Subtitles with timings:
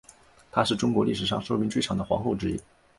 [0.51, 2.59] 她是中国历史上寿命最长的皇后之一。